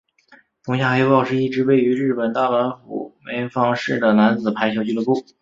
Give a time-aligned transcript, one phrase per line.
[0.63, 5.23] 松下黑豹是一支位于日本大阪府枚方市的男子排球俱乐部。